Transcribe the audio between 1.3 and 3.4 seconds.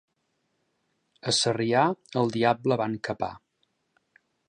A Sarrià, el diable van capar.